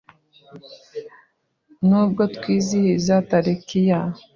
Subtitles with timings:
[1.87, 4.01] Nubwo twizihiza tariki ya